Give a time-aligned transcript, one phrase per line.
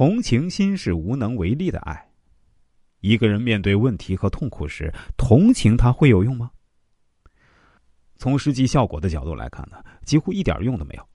[0.00, 2.08] 同情心是无能为力的爱。
[3.00, 6.50] 一个人面对问题和痛苦时，同情他会有用吗？
[8.16, 9.76] 从实际效果的角度来看呢，
[10.06, 11.06] 几乎一点用都没有。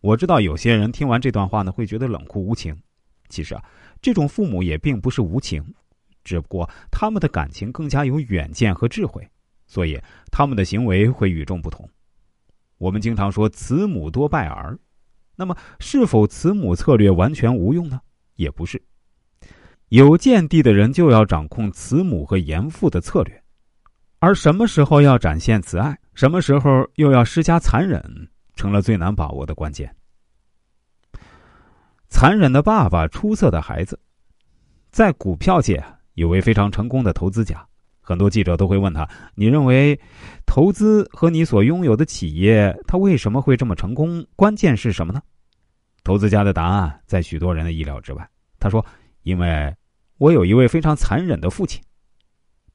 [0.00, 2.76] 我知道有些人听完这段话呢，会觉得冷酷无情。
[3.28, 3.64] 其实啊，
[4.02, 5.64] 这种父母也并不是无情，
[6.24, 9.24] 只不过他们的感情更加有远见和智慧，
[9.68, 9.96] 所以
[10.32, 11.88] 他们的行为会与众不同。
[12.76, 14.76] 我们经常说“慈母多败儿”，
[15.36, 18.00] 那么是否慈母策略完全无用呢？
[18.36, 18.82] 也不是。
[19.88, 23.42] 有见地的人就要掌控慈母和严父的策略，
[24.18, 28.00] 而什么时候要展现慈爱，什么时候又要施加残忍，
[28.54, 29.92] 成了最难把握的关键。
[32.08, 33.98] 残忍的爸爸，出色的孩子，
[34.90, 35.82] 在股票界
[36.14, 37.66] 有位非常成功的投资家，
[38.10, 39.98] 很多记者都会问他：“你认为
[40.44, 44.26] 投资和你所拥有的企业，它为什么会这么成功？
[44.34, 45.22] 关键是什么呢？”
[46.02, 48.28] 投资家的答案在许多人的意料之外。
[48.58, 48.84] 他说
[49.22, 49.72] ：“因为。”
[50.18, 51.80] 我有一位非常残忍的父亲，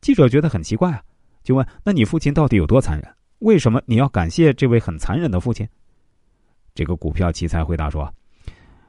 [0.01, 1.03] 记者觉得很奇怪啊，
[1.43, 3.07] 就问：“那你父亲到底有多残忍？
[3.37, 5.67] 为什么你要感谢这位很残忍的父亲？”
[6.73, 8.11] 这个股票奇才回答说：“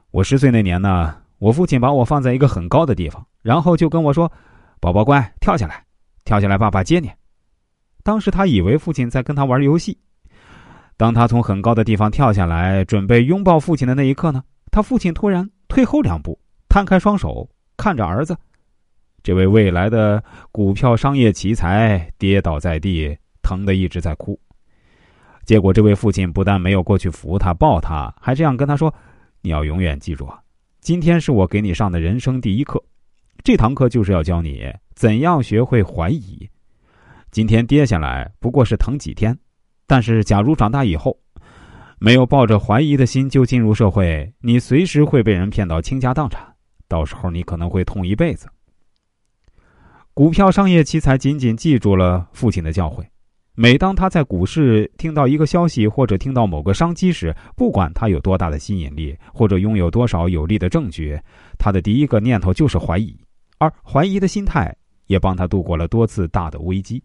[0.09, 4.31] 我十岁那年呢，我父亲把我放在一个很高的地方，然后就跟我说
[4.81, 5.85] ：‘宝宝乖，跳下来，
[6.27, 7.09] 跳下来，爸爸接你。’
[8.03, 9.97] 当时他以为父亲在跟他玩游戏。
[10.97, 18.35] 当他从很高的地方跳下来，准备拥抱父亲的那一刻呢，他父亲突然退后两步，摊开双手看着儿子。”
[19.23, 24.37] 这位未来的股票商业奇才跌倒在地，疼得一直在哭。
[25.45, 28.93] 结果，这位父亲不但没有过去扶他、抱他，还这样跟他说
[29.39, 30.37] ：“你要永远记住啊，
[30.81, 32.83] 今天是我给你上的人生第一课。
[33.47, 34.61] 这堂课就是要教你
[34.93, 36.49] 怎样学会怀疑。
[37.31, 39.39] 今天跌下来不过是疼几天，
[39.87, 41.17] 但是假如长大以后
[41.97, 46.45] 没有抱着怀疑的心就进入社会，你随时会被人骗到倾家荡产，
[46.89, 48.49] 到时候你可能会痛一辈子。”
[50.13, 53.05] 股票商业奇才仅仅记住了父亲的教诲。
[53.55, 61.17] 每当他在股市听到一个消息或者听到某个商机时，不管他有多大的吸引力或者拥有多少有力的证据，
[61.57, 63.17] 他的第一个念头就是怀疑。
[63.59, 64.75] 而怀疑的心态
[65.07, 67.03] 也帮他度过了多次大的危机。